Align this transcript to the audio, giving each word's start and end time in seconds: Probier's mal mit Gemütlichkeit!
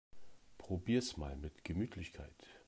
Probier's 0.57 1.15
mal 1.15 1.35
mit 1.35 1.63
Gemütlichkeit! 1.63 2.47